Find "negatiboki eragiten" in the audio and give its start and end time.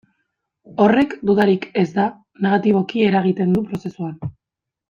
2.47-3.55